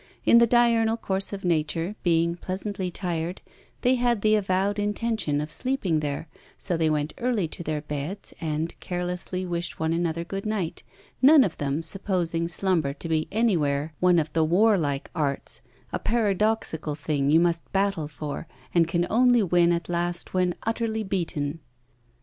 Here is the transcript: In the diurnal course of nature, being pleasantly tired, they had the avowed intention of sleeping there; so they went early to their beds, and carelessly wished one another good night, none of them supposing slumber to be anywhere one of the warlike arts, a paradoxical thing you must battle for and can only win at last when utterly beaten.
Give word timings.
In 0.25 0.39
the 0.39 0.47
diurnal 0.47 0.97
course 0.97 1.31
of 1.31 1.45
nature, 1.45 1.95
being 2.01 2.35
pleasantly 2.35 2.89
tired, 2.89 3.39
they 3.81 3.93
had 4.01 4.21
the 4.23 4.33
avowed 4.33 4.79
intention 4.79 5.39
of 5.39 5.51
sleeping 5.51 5.99
there; 5.99 6.27
so 6.57 6.75
they 6.75 6.89
went 6.89 7.13
early 7.19 7.47
to 7.49 7.61
their 7.61 7.81
beds, 7.81 8.33
and 8.41 8.73
carelessly 8.79 9.45
wished 9.45 9.79
one 9.79 9.93
another 9.93 10.23
good 10.23 10.43
night, 10.43 10.81
none 11.21 11.43
of 11.43 11.57
them 11.57 11.83
supposing 11.83 12.47
slumber 12.47 12.95
to 12.95 13.07
be 13.07 13.27
anywhere 13.31 13.93
one 13.99 14.17
of 14.17 14.33
the 14.33 14.43
warlike 14.43 15.11
arts, 15.13 15.61
a 15.93 15.99
paradoxical 15.99 16.95
thing 16.95 17.29
you 17.29 17.39
must 17.39 17.71
battle 17.71 18.07
for 18.07 18.47
and 18.73 18.87
can 18.87 19.05
only 19.07 19.43
win 19.43 19.71
at 19.71 19.87
last 19.87 20.33
when 20.33 20.55
utterly 20.63 21.03
beaten. 21.03 21.59